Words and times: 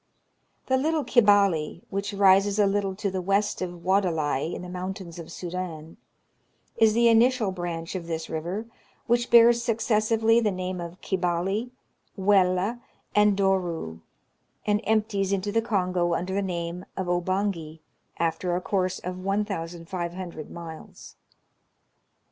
The 0.65 0.77
Little 0.77 1.03
Kibali, 1.05 1.83
which 1.91 2.11
rises 2.11 2.57
a 2.57 2.65
little 2.65 2.95
to 2.95 3.11
the 3.11 3.21
west 3.21 3.61
of 3.61 3.83
Wadelai 3.85 4.51
in 4.51 4.63
the 4.63 4.67
mountains 4.67 5.19
of 5.19 5.31
Sudan, 5.31 5.97
is 6.75 6.93
the 6.95 7.07
initial 7.07 7.51
branch 7.51 7.93
of 7.93 8.07
this 8.07 8.27
river, 8.27 8.65
which 9.05 9.29
bears 9.29 9.63
successively 9.63 10.39
the 10.39 10.49
name 10.49 10.81
of" 10.81 10.99
Kibali 11.01 11.69
""Welle" 12.17 12.79
and" 13.15 13.37
Doru," 13.37 13.99
and 14.65 14.81
empties 14.85 15.31
into 15.31 15.51
the 15.51 15.61
Kongo 15.61 16.15
under 16.15 16.33
the 16.33 16.41
name 16.41 16.83
of" 16.97 17.05
Obangi," 17.05 17.81
after 18.17 18.55
a 18.55 18.59
course 18.59 18.97
of 18.97 19.19
1,500 19.23 20.49
miles. 20.49 21.15